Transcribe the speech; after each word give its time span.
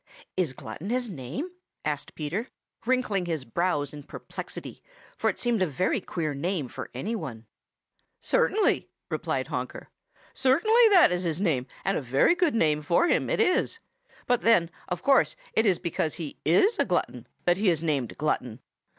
"Is 0.35 0.53
Glutton 0.53 0.89
his 0.89 1.11
name?" 1.11 1.51
asked 1.85 2.15
Peter, 2.15 2.47
wrinkling 2.87 3.27
his 3.27 3.45
brows 3.45 3.93
in 3.93 4.01
perplexity, 4.01 4.81
for 5.15 5.29
it 5.29 5.37
seemed 5.37 5.61
a 5.61 5.67
very 5.67 6.01
queer 6.01 6.33
name 6.33 6.69
for 6.69 6.89
any 6.95 7.15
one. 7.15 7.45
"Certainly," 8.19 8.89
replied 9.11 9.49
Honker. 9.49 9.89
"Certainly 10.33 10.87
that 10.89 11.11
is 11.11 11.21
his 11.21 11.39
name, 11.39 11.67
and 11.85 11.99
a 11.99 12.01
very 12.01 12.33
good 12.33 12.55
name 12.55 12.81
for 12.81 13.07
him 13.07 13.29
it 13.29 13.39
is. 13.39 13.77
But 14.25 14.41
then 14.41 14.71
of 14.87 15.03
course 15.03 15.35
it 15.53 15.67
is 15.67 15.77
because 15.77 16.15
he 16.15 16.39
is 16.43 16.79
a 16.79 16.85
glutton 16.85 17.27
that 17.45 17.57
he 17.57 17.69
is 17.69 17.83
named 17.83 18.17
Glutton. 18.17 18.59